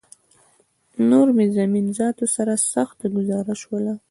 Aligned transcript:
نور 1.09 1.27
مې 1.35 1.45
زمین 1.57 1.85
ذاتو 1.97 2.25
سره 2.35 2.53
سخته 2.73 3.05
ګوزاره 3.15 3.53
شوله 3.61 3.93